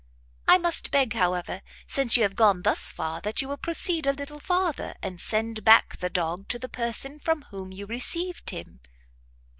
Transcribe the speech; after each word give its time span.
I 0.47 0.57
must 0.57 0.89
beg, 0.89 1.13
however, 1.13 1.61
since 1.85 2.17
you 2.17 2.23
have 2.23 2.35
gone 2.35 2.63
thus 2.63 2.91
far, 2.91 3.21
that 3.21 3.39
you 3.39 3.47
will 3.47 3.57
proceed 3.57 4.07
a 4.07 4.13
little 4.13 4.39
farther, 4.39 4.95
and 5.03 5.21
send 5.21 5.63
back 5.63 5.97
the 5.97 6.09
dog 6.09 6.47
to 6.47 6.57
the 6.57 6.67
person 6.67 7.19
from 7.19 7.43
whom 7.51 7.71
you 7.71 7.85
received 7.85 8.49
him." 8.49 8.79